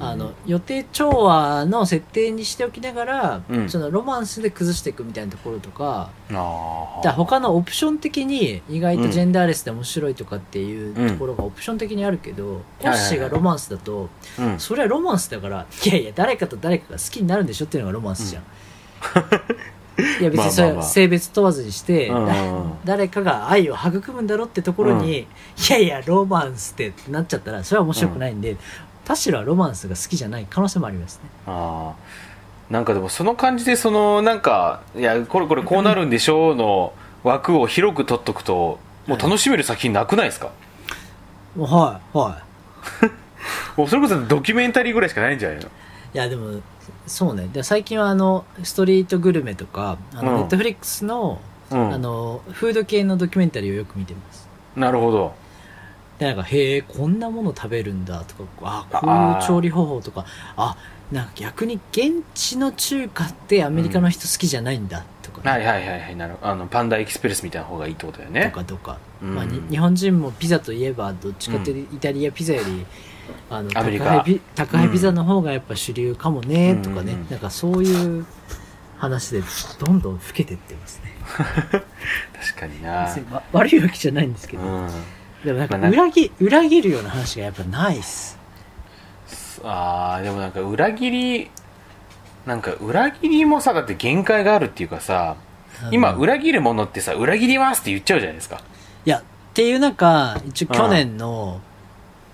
[0.00, 3.68] あの予定調和の設定にしておきながら、うん。
[3.68, 6.10] そのロマンスで崩していくみたいなところとか
[7.02, 14.60] だ他のオプション的に意外とジェンダーレスで面白いとかっていうところがオプション的にあるけど、コッシーがロマンスだと、うん。
[14.60, 18.42] それはロマンスだからいやいや誰かと誰かが好きになるんでしょっていうのがロマンスじゃん、
[20.20, 20.74] いや別にそれまあまあ。
[20.74, 22.26] まあは性別問わずにして、うん。
[22.26, 22.34] だ
[22.84, 25.26] 誰かが愛を育むんだろってところに、い
[25.70, 28.56] やいやロマンスってなっちゃったらそれは面白くないんで、
[29.04, 31.30] 田代はロマンスが好きじゃない可能性もありますね。
[31.46, 32.72] あー。
[32.72, 36.92] なんかでもその感じでそのなんかいやこれこれこうなるんでしょうの
[37.24, 40.52] 枠を広く取っとくともう楽しめる作品なくないですか、
[41.58, 42.42] はいは
[43.76, 45.62] もうそれこそドキュメンタリーぐらいしかないんじゃないの？
[45.64, 45.66] い
[46.14, 46.60] いやでも
[47.06, 47.48] そうね。
[47.52, 50.38] で最近はあのストリートグルメとかあの、うん。
[50.38, 51.92] ネットフリックスの,、うん。
[51.92, 54.48] あのフード系のドキュメンタリーをよく見てます。
[54.76, 55.34] なるほど。
[56.18, 60.26] でなんかへえこんなもの食べるんだとかあこういう調理方法とか
[60.56, 60.76] あ
[61.10, 66.16] なんか逆に現地の中華ってアメリカの人好きじゃないんだとか、はいはいはいはい。
[66.16, 68.44] なるあのパンダエキスプレスみたいな方がいいってことだよね。
[68.44, 69.34] とかとか、うん。
[69.34, 72.86] まあ、に日本人もピザといえばどっちかっていうとイタリアピザより、
[73.48, 74.04] あのアメリカ。
[74.04, 78.26] 宅配ピ宅配ピザの方がやっぱ主流かもね、とかね、うんなんかそういう
[78.98, 79.42] 話で
[79.78, 81.14] どんどん老けてってますね。
[81.30, 83.08] 確かにな。
[83.52, 84.88] 悪いわけじゃないんですけど、うん。
[85.44, 88.38] でもなんか裏切裏切るような話がやっぱないっす。
[89.62, 91.50] あーでもなんか裏切り
[92.46, 95.36] なんか裏切りもさだって限界があるっていうかさ
[95.90, 98.60] 今裏切るものってさ裏切りますって言っちゃうじゃないですか。
[99.04, 99.22] いやっ
[99.54, 101.60] ていう中一応去年の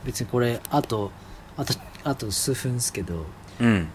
[0.06, 1.10] 別にこれあと
[1.56, 3.26] あとあと数分ですけど
[3.60, 3.88] うん。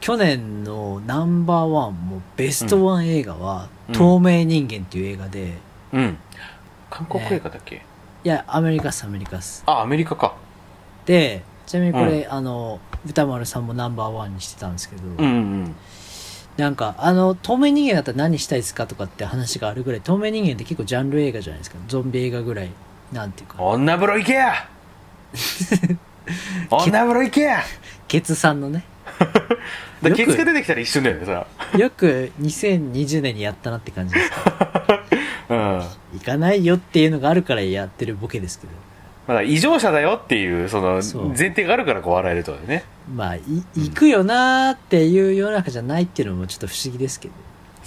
[0.00, 3.94] 去年のナンバーワンもベストワン映画は「うん。
[3.94, 5.54] 透明人間」っていう映画で、
[5.92, 6.16] うん。
[6.88, 7.82] 韓国映画だっけ、
[8.24, 9.62] いやアメリカっすアメリカっす。
[9.66, 10.34] あアメリカか。
[11.04, 15.28] でちなみにこれ、あの歌丸さんもナンバーワンにしてたんですけど、うんう
[15.64, 15.74] ん
[16.56, 21.76] なんかあの透明人間だったら何したいですかとかって話があるぐらい透明人間って結構ジャンル映画じゃないですか。
[21.86, 22.70] ゾンビ映画ぐらい
[23.12, 23.62] なんていうか。
[23.62, 24.68] 女風呂行けや
[26.70, 27.62] 女風呂行けや。
[28.06, 28.84] ケツさんのね。
[30.02, 31.46] だケツが出てきたら一瞬だよねそれは。
[31.76, 34.30] よく2020年にやったなって感じです。
[34.30, 35.04] か
[35.50, 35.58] うん。
[36.14, 38.72] 行かないよっていうのがあるからやってるボケですけど。
[39.26, 41.02] まだ異常者だよっていうその
[41.36, 42.84] 前提があるからこう笑えるとね。
[43.14, 43.42] まあい
[43.74, 47.34] 行くよなーっていう世の中じゃないっていうのもちょっと不思議ですけど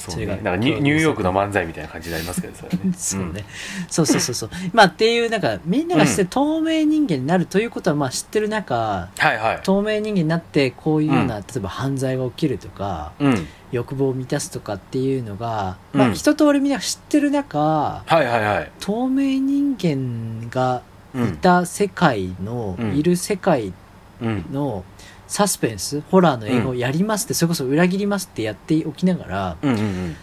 [0.10, 0.26] そうね。
[0.26, 2.94] なんかニューヨークの漫才みたいな感じになりますけどそね。
[2.98, 3.46] そうね、
[3.88, 4.50] そうそうそうそう。
[4.74, 9.60] まあっていうなんかみんなが知ってる透明人間になるということはまあ知ってる中うんはいはい。
[9.64, 11.42] 透明人間になってこういうような、うん。
[11.44, 13.48] 例えば犯罪が起きるとかうん。
[13.72, 16.00] 欲望を満たすとかっていうのが、うん。
[16.00, 18.72] まあ一通りみんな知ってる中はいはいはい。
[18.80, 20.82] 透明人間が
[21.14, 21.30] うん。
[21.30, 22.96] いた世界の、うん。
[22.96, 23.74] いる世界
[24.22, 24.46] うん。
[24.52, 24.84] の
[25.32, 30.16] サスペンスホラーの映画をやりますって、それこそ裏切りますってやっておきながらうんうんうん。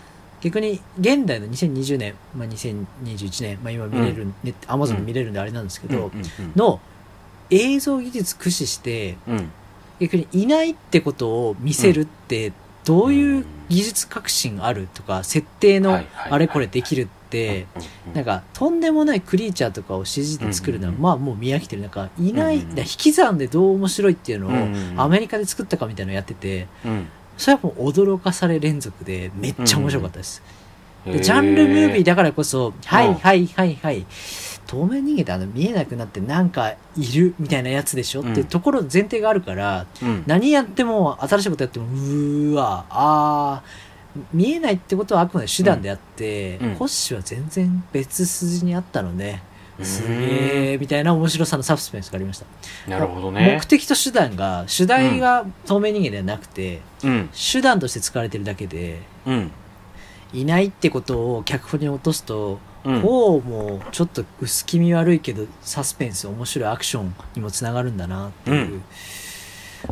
[0.42, 6.80] 逆に現代の2020年、まあ、2021年、まあ、今見れる、ね、アマゾンで見れるんであれなんですけど、うんうんの
[7.50, 9.50] 映像技術駆使してうん。
[9.98, 12.52] 逆にいないってことを見せるって
[12.84, 17.08] どういう技術革新あるとか設定のあれこれできるっ
[18.14, 21.82] なんかとんでもないクリーチャーとかを CG で作るのはうんまあもう見飽きてる。
[21.82, 22.48] なんだから
[22.82, 27.08] 引き算でどう面白いっていうのをうんアメリカで作ったかみたいなのをやっててうん。
[27.36, 30.42] それはもう驚かされ連続でめっちゃ面白かったです。
[31.06, 33.14] へでジャンルムービーだだからこそ、はい。
[33.14, 34.06] はいはいはい、
[34.66, 38.32] 透明人間ってあの見えなくなってなんかいるみたいなやつでしょ、うん。
[38.32, 40.24] っていうところの前提があるから、うん。
[40.26, 43.87] 何やっても、新しいことやっても、うーわ、あー、
[44.32, 46.74] 見えないってことはあくまで手段であって、うん。
[46.74, 49.40] 骨子は全然別筋にあったので、
[49.78, 49.84] うん。
[49.84, 52.46] すげーみたいな面白さのサスペンスがありました。
[52.90, 53.56] なるほどね。
[53.58, 57.30] 目的と手段が、主題が透明人間ではなくて、うん。
[57.32, 59.50] 手段として使われてるだけで、うん。
[60.32, 63.02] いないってことを脚本に落とすと、うん。
[63.02, 68.82] こうもちょっと薄気味悪いけどサスペンス面白いアクションにもつながるんだなっていう、うん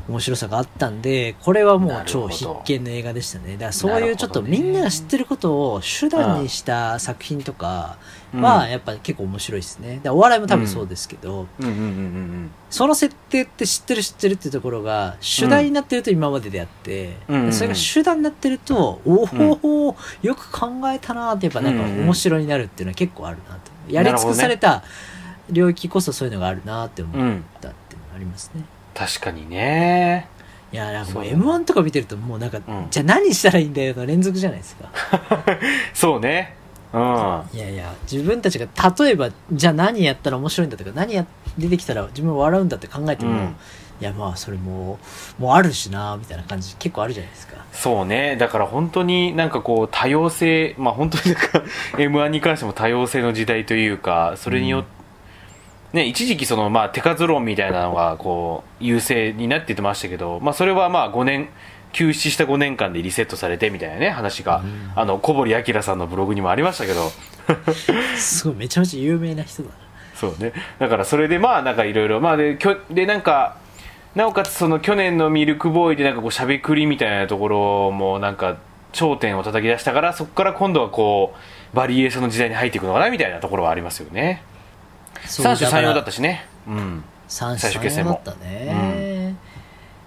[0.08, 3.52] 面白さがあったんでこれはもう超必見の映画でしたね。
[3.52, 7.98] だからそういうちょっとみんなが知ってることを手段にした作品とか
[8.34, 8.42] うん。
[8.42, 10.00] はやっぱり結構面白いですね。
[10.06, 11.46] お笑いも多分そうですけど、
[12.70, 17.16] その設定って知ってる知ってるっていうところが主題になってると今までであって、
[17.50, 19.28] それが手段になってると、お
[19.62, 23.72] お、よく考えたなーってやっぱなんか面白になるっていうのは結構あるなと。
[23.88, 24.82] やり尽くされた
[25.50, 28.64] 領域こそそういうのがあるなって思うんったっていうのがありますね。
[28.96, 30.28] 確かにね。
[30.72, 32.86] いや、なんかもうそう M1 とか見てるともうなんか、ん。
[32.90, 34.90] じゃあ何したらいいんだよの連続じゃないですか。
[35.94, 36.56] そうね。
[36.92, 37.00] うん。
[37.52, 38.66] いやいや、自分たちが
[38.98, 41.26] 例えば、じゃあ何やったら面白いんだとか、何や
[41.58, 43.56] 出てきたら自分は笑うんだって考えても、うん。
[43.98, 44.98] いやまあそれも
[45.38, 47.56] う、もうあるしな、みたいな感じ結構あるじゃないですか。
[47.72, 48.36] そうね。
[48.36, 51.62] だから本当になんかこう多様性まあ本当になんか
[51.98, 54.95] m 1に関しても多様性の時代というかそれによって、
[55.92, 61.48] ね、一時期その、まあ、手数論みたいなのがこう優勢になっててましたけど、まあ、それはまあ5年
[61.92, 64.92] 休止した5年間でリセットされてみたいなね話が、うん。
[64.94, 67.10] あの小堀明さんのブログにもありましたけど。
[68.18, 69.74] すごいめちゃめちゃ有名な人だな。
[70.14, 70.52] そうね。
[70.78, 73.56] だからそれでまあなんかいろいろまあできょでなんか
[74.14, 78.58] なおかつその去年のミルクボーイでなんかこうしゃべくりみたいなところもなんか
[78.92, 81.34] 頂点を叩き出したからそこから今度はこ
[81.72, 84.42] うバリエーションの時代に入っていくのかなみたいなところはありますよね
[85.24, 86.46] 三種三様だったしね。
[86.66, 87.04] うん。
[87.28, 89.34] 三種三様だったね。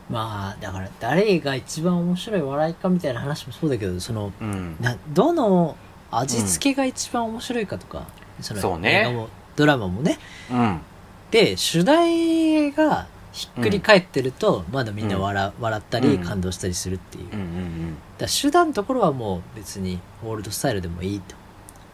[0.10, 4.76] まあ、だから誰が一番面白い笑いかみたいな話もそうだけど、その、うん。
[4.80, 5.76] などの
[6.12, 8.08] 味付けが一番面白いかとか、
[8.42, 9.02] そのね。
[9.02, 10.18] 映画もドラマもね。
[10.52, 10.82] うん。
[11.30, 16.24] で、主題がひっくり返ってると、まだみんな笑,、笑ったりうん。
[16.24, 17.26] 感動したりするっていう。
[17.26, 17.48] だかうんうん。
[17.48, 21.36] うんら手段のところはもう別にオールドスタイルでもいいと。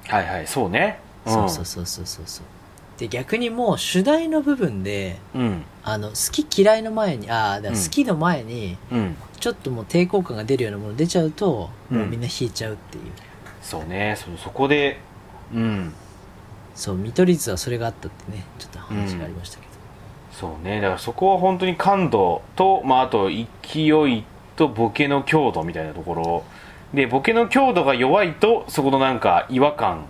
[0.07, 0.99] はいはいそうね。
[1.27, 1.29] ん。
[1.29, 2.45] そうそうそうそうそうそう。
[2.97, 5.63] で、逆にもう主題の部分で、うん。
[5.83, 9.15] あの、好き嫌いの前に、ああ、好きの前に、うん。
[9.39, 11.97] ちょっともう抵抗感が出るようなもの出ちゃうと、うん。
[11.97, 13.03] もうみんな引いちゃうっていう。
[13.61, 14.15] そうね。
[14.17, 14.99] そそこで
[15.53, 15.93] うん。
[16.73, 19.71] そう、見取り図はそれがあったってね、ちょっと話がありましたけど。
[20.31, 20.81] そうね。
[20.81, 24.23] だからそこは本当に感度と、まあ、あと勢い
[24.55, 26.43] とボケの強度みたいなところ。
[26.93, 30.05] でボケの強度が弱いとそこのなんか違和感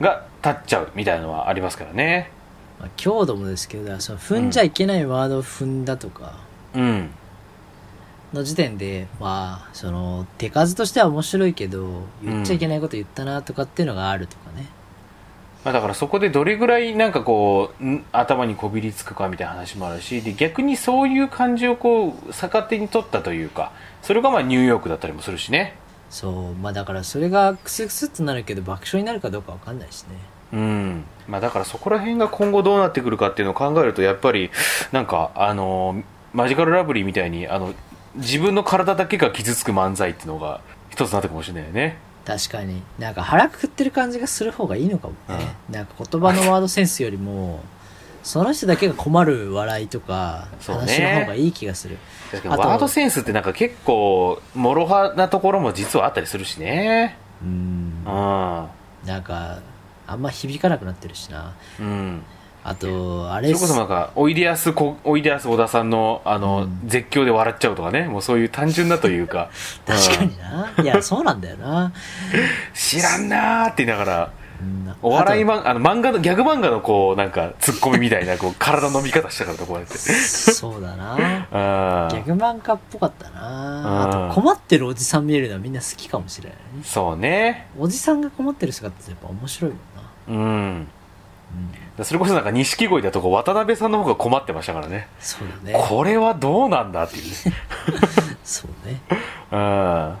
[0.00, 2.30] が立っちゃうみたいなのはありますからね。
[2.78, 6.34] まあ、強度もですけど、その踏んじゃいけないワードを踏んだとか
[6.74, 7.10] うん。
[8.34, 14.66] の時点で、まあ、その、手数としては面白いけど、言っちゃいけないこと言ったなとかっていうのがあるとかね。
[15.64, 25.74] まあ、だからそこでどれぐらいなんかこうん頭にこびりつくかみたいな話もあるしで逆にそういう感じをこう逆手に取ったというかそれがまあニューヨークだったりもするしね。
[26.10, 26.54] そう。
[26.54, 31.04] まあだからそれがクスクスっとなるけど爆笑になるかどうかわかんないしねうん。
[31.26, 34.50] まあ、だからそこら辺が今後どうなってくるかっていうのを考えるとやっぱり
[34.92, 37.74] なんかあのマジカルラブリーみたいにあの
[38.16, 41.96] 自分の体だけが傷つく漫才っていうのが一つになったかもしれないよね。
[42.24, 42.82] 確かに。
[42.98, 47.60] なんか腹くくってる感じがする方がいいのかもね、なんか言葉のワードセンスよりも
[48.22, 51.98] その人だけが困る笑いとか話の方がいい気がする、
[52.30, 57.18] 確かにあとワードセンスってなんか結構諸刃なところも実はあったりするしね。
[57.42, 58.04] うん。
[58.06, 58.68] うん。
[59.06, 59.58] なんか
[60.06, 61.54] あんま響かなくなってるしな。
[61.80, 62.22] うん。
[62.66, 66.80] あとあそれれこそなんかおいでやすこおいでやす小田さんのあの、うん。
[66.88, 68.08] 絶叫で笑っちゃうとかね。
[68.08, 69.50] もうそういう単純なというか。
[69.86, 70.72] 確かうんにな。
[70.82, 71.92] いやそうなんだよな、
[72.72, 74.94] 知らんなーって言いながらうん。
[75.02, 79.92] お笑いあ漫あの漫画のギャグ漫画のこうなんかツッコミみたいなこう体の見方したからとこうやって。
[79.92, 81.16] とそうだな。
[81.52, 83.40] あギャグ漫画っぽかったな。
[83.80, 84.28] うん。
[84.28, 86.58] あと困ってるおじさん見えるのはみんな好きかもしれない。
[86.58, 87.66] ねそうね。
[87.78, 89.80] おじさんが困ってる姿ってやっぱ面白いもん。
[89.93, 89.93] な、
[90.28, 90.88] うん。
[91.98, 95.08] うん、それこそなんか錦鯉だと渡辺さんの方が困ってましたからね。
[95.20, 95.86] そうだね。
[95.88, 97.32] これはどうなんだっていうね。
[98.42, 99.00] そうね。
[99.52, 100.16] うん。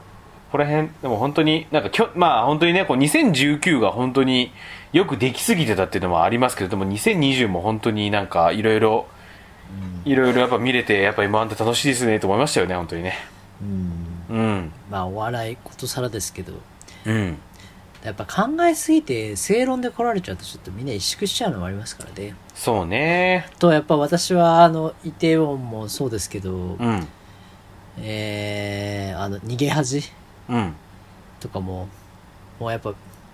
[0.54, 4.52] この辺でも本当になんかきょまあ本当にねこう2019が本当に
[4.92, 9.06] よくできすぎてたっていうのもありますけれども2020も本当になんかいろいろ
[10.04, 13.14] いろいろやっぱ見れてやっぱ M1 って楽しいですねと思いましたよね本当にね。
[13.60, 14.36] うん。
[14.36, 14.72] うん。
[14.90, 16.52] まあお笑いことさらですけど。
[17.06, 17.38] うん
[18.04, 22.36] やっぱ考えすぎて正論で来られちゃうとちょっとみんな萎縮しちゃうのもありますからね。
[22.54, 23.48] そうね。
[23.58, 27.08] とやっぱ私はあのイテウォンもそうですけど、うん。
[27.98, 30.02] えー、あの逃げ恥
[30.50, 30.74] うん。
[31.40, 31.88] とかも
[32.60, 32.92] もうやっぱ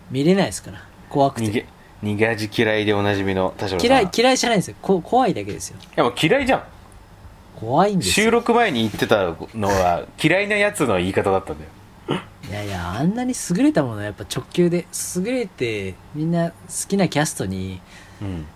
[0.08, 0.84] 見れないですから。
[1.08, 1.48] 怖くて。
[1.48, 1.66] 逃げ
[2.04, 3.80] 逃げ味嫌いでおなじみの田代さん。
[3.84, 4.76] 嫌い嫌いじゃないんですよ。
[4.80, 5.78] こ怖いだけですよ。
[5.80, 6.62] いやもう嫌いじゃん。
[7.58, 8.26] 怖いんですよ。
[8.26, 11.70] 収録前に言ってたのは嫌いなやつの言い方だったんだよ
[12.10, 16.56] いやいやあんなに優れたものはやっぱ直球で優れてみんな好
[16.88, 17.80] きなキャストに
[18.20, 18.46] うん。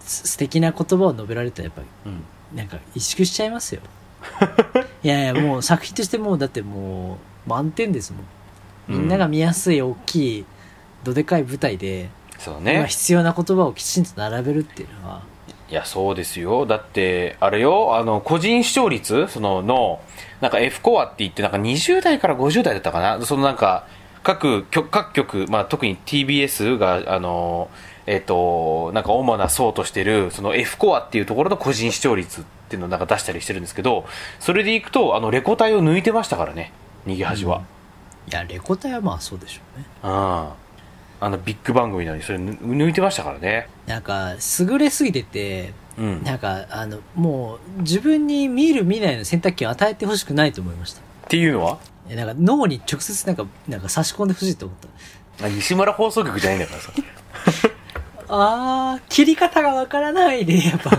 [0.00, 2.24] す素敵な言葉を述べられたらやっぱうん。
[2.56, 3.80] なんか萎縮しちゃいますよ。
[5.02, 8.24] いやいやもう作品としてもうだってもう満点ですもん。
[8.88, 10.44] みんなが見やすい大きい
[11.04, 12.86] どでかい舞台で、今そうね。
[12.88, 15.22] 必要な言葉をきちんと並べるっていうのは
[15.70, 16.66] いやそうですよ。
[16.66, 20.00] だってあれよあの個人視聴率そのの
[20.40, 23.24] なんか F コアって言ってなんか20代から50代だったかな。
[23.24, 23.86] そのなんか
[24.24, 27.70] 各局各局、まあ、特に TBS があの
[28.06, 34.04] えっ、となんか主な層としてるその F コアっていうところの個人視聴率っていうのをなんか出したりしてるんですけど
[34.40, 36.72] それでいくとあのレコ大を抜いてましたからね。
[37.06, 37.62] 逃げ恥は、
[38.28, 39.86] いやレコ大はまあそうでしょうね。
[40.02, 40.54] あ
[41.20, 43.68] あのビッグ番組なのにそれ抜抜いてましたからね。
[43.86, 46.22] なんか優れすぎててうん。
[46.24, 51.00] なんかあのもう自分に見る見ないの選択権を与えてほしくないと思いました。
[51.00, 51.78] っていうのは？
[52.08, 54.78] えなんか脳に直接なんかなんか差し込んでほしいと思っ
[55.38, 55.46] た。
[55.46, 56.92] あ西村放送局じゃないんだからさ。
[58.32, 60.90] あー切り方がわからないでやっぱ。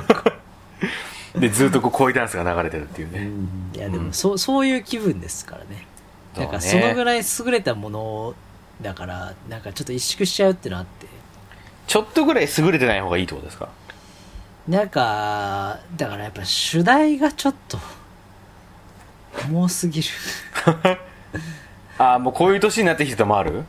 [1.39, 3.29] でずっとこう恋ダンスが流れてるっていうね、
[3.73, 5.87] いやでもそうそういう気分ですからね。
[6.37, 8.35] なんかそのぐらい優れたもの
[8.81, 11.07] だからなんかちょっと萎縮しちゃうっていうのあって。
[11.87, 13.69] ちょっとぐらい優れてない方がいいってことですか？
[14.67, 17.77] なんかだからやっぱ主題がちょっと
[19.49, 20.07] 重すぎる。
[21.97, 23.63] ああもうこういう年になってきてたもある？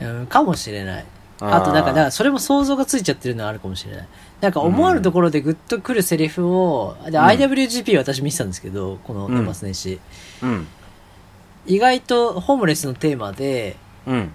[0.00, 1.04] うんかもしれない。
[1.40, 4.08] あとなんかだからそれも想像がついちゃってるのはあるかもしれない。
[4.40, 10.00] なんか思わぬところでグッとくるセリフを、で IWGP 私見てたんですけどこの年末年始、
[10.42, 10.66] うん。
[11.66, 14.32] 意外とホームレスのテーマでうん。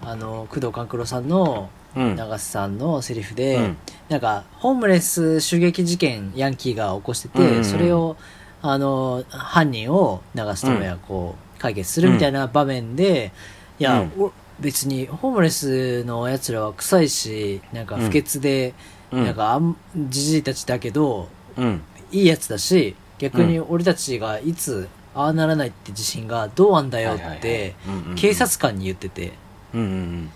[0.00, 2.16] あの工藤官九郎さんのうん。
[2.16, 3.76] 長瀬さんのセリフで、うん。
[4.08, 7.64] なんかホームレス襲撃事件ヤンキーが起こしてて、うんうんうん。
[7.64, 8.16] それを
[8.62, 13.32] あの犯人を長瀬智也がこう解決するみたいな場面で、
[13.78, 18.74] いや、う別にホームレスのやつらは臭いしなんか不潔で、
[19.10, 19.24] うん。
[19.24, 19.76] なんかあん
[20.08, 21.82] じじいたちだけどうん。
[22.10, 28.14] いいやつだし逆に俺たちがいつああならないって自信がどうあんだよってうんうんうん。
[28.14, 29.32] 警察官に言ってて。
[29.74, 30.30] うんうん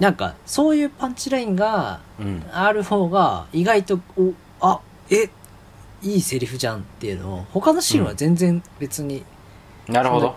[0.00, 5.30] なんかそういうパンチラインがうんうんある方が意外とおあえ
[6.02, 9.24] いいセリフじゃんっていうのを他のシーンは全然別に
[9.86, 10.34] なるほど。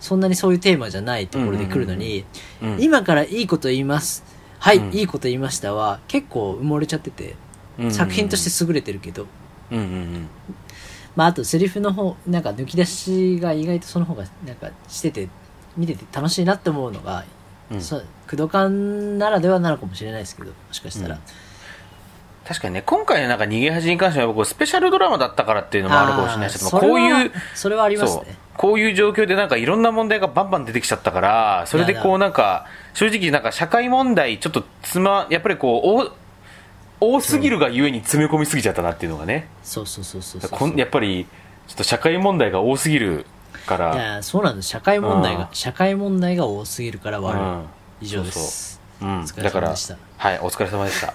[0.00, 2.24] そんなにそういうテーマじゃないところで来るのに、
[2.62, 4.24] うん今からいいこと言います。
[4.58, 4.94] はい、うん。
[4.94, 7.36] いいこと言いましたは結構埋もれちゃってて
[7.78, 7.90] うん。
[7.92, 9.26] 作品として優れてるけど、
[9.70, 10.28] うんうんうん
[11.16, 15.28] まああとセリフの方なんか抜き出しが意外とその方がなんかしてて
[15.76, 17.24] 見てて楽しいなって思うのが
[17.70, 17.80] うん。
[17.80, 21.20] そう工藤館ならではなのかもしれないですけどもしかしたら、うん。
[22.46, 28.36] 確かにね今回のなんか逃げ恥に関しては僕スペシャルドラマだったからっていうのもあるかもしれないですけどこういうそれはありますね。
[28.56, 36.12] こういう状況でなんかいろんな問題がバンバン出てきちゃったからそれでこうなんか正直なんか社会問題ちょっとつまやっぱりこう
[37.00, 39.48] 多多すぎるがゆえに詰め込みすぎちゃったなっていうのがね。
[39.62, 41.26] そうそうそうそうそうやっぱり
[41.66, 43.26] ちょっと社会問題が多すぎる
[43.66, 43.94] から。
[43.94, 44.68] いやそうなんです。
[44.68, 45.40] 社会問題うん。
[45.40, 47.64] が社会問題が多すぎるから悪い、うん。
[48.00, 48.80] 以上です。
[49.00, 49.20] うん。
[49.20, 49.96] お疲れだから様でした。
[50.18, 51.14] はいお疲れ様でした。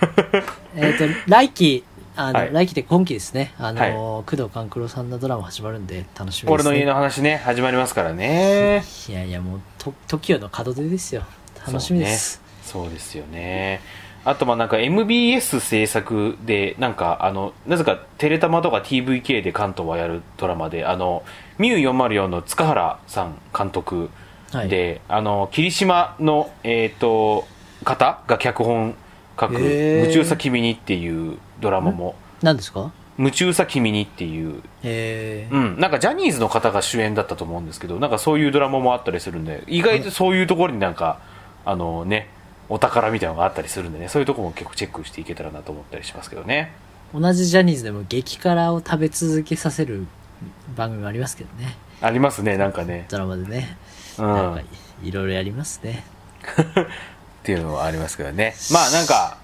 [0.76, 1.84] えっ、と来期
[2.16, 2.52] あの、はい。
[2.52, 3.54] 来期で今期ですね。
[3.58, 8.84] あの、工藤官九郎さんのドラマ始まるんで楽しみです、ね、俺の家の話ね始まりますからね。
[9.08, 11.22] いやいやもうと TOKIO の門出ですよ。
[11.64, 12.42] 楽しみです。
[12.64, 13.80] そう,、ね、そうですよね
[14.28, 21.22] あとまあなんか MBS 制作でなんかあのなぜかテレタマとか TVK で関東はやるドラマであの
[21.58, 24.10] ミュー404の塚原さん監督
[24.52, 24.68] はい。
[24.68, 27.46] で、あの霧島のえっ、と
[27.84, 28.94] 方が脚本
[29.38, 30.00] 書く「へー。
[30.00, 32.14] 夢中さ君に」っていうドラマも。
[32.42, 34.62] 何ですか「夢中さ君に」っていう。
[34.82, 35.54] えー。
[35.54, 41.18] うん、なんかジャニーズの方が主演だったと思うんですけどなんかそういうドラマもあったりするんで意外とそういうところになんか
[41.64, 42.30] あのね
[42.68, 44.08] お宝みたいなのがあったりするんでね。
[44.08, 46.72] そういうところも結構チェックしていけたらなと思ったりしますけどね。
[47.14, 50.06] 同じジャニーズでも激辛を食べ続けさせる
[50.76, 51.76] 番組ありますけどね。
[52.00, 53.76] ありますねなんかね、ドラマでね、
[54.18, 54.64] うん、なんかっ
[55.02, 56.04] いろいろやりますね。
[57.42, 58.54] ていうのはありますけどね。
[58.72, 59.38] まあなんか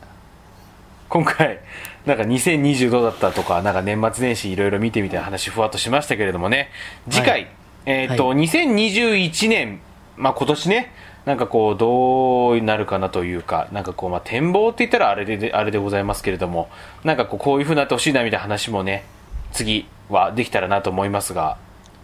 [1.09, 1.61] 今回
[2.07, 6.71] なんか2020どうだったとかなんか年末年始いろいろ見てみたいな話ふわっとしましたけれどもね。
[7.11, 7.49] 次回、はい。
[7.87, 9.81] えっ、と、は2021年
[10.17, 10.93] まあ今年ね
[11.25, 16.69] なんかこうどうなるかなというかなんかこうまあ展望って言ったらあれであれでございますけれども
[17.03, 19.05] なんかこうこういう風になってほしいなみたいな話もね
[19.53, 21.57] 次はできたらなと思いますが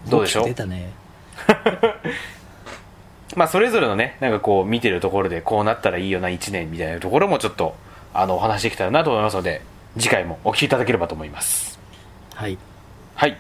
[0.08, 0.44] どうでしょう？
[0.46, 0.92] 出たね。
[3.36, 7.76] まあそれぞれのねなんかこう見てるところでこうなったらいいよな1年みたいなところもちょっと
[8.12, 9.62] あのお話できたらなと思いますので
[9.96, 11.78] 次回もお聞きいただければと思います。
[12.34, 12.58] はい。
[13.14, 13.36] はい。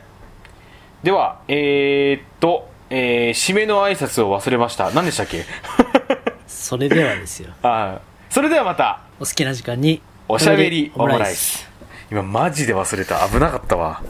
[1.02, 4.90] ではえー、っと、えー締めの挨拶を忘れました。
[4.90, 5.44] 何でしたっけ？
[6.46, 7.50] それではですよ。
[7.62, 7.98] あ
[8.30, 9.00] ーそれではまた。
[9.20, 11.58] お好きな時間におしゃべりオムライス。
[11.58, 11.70] ス。
[12.10, 13.26] 今マジで忘れた。
[13.28, 14.02] 危なかったわ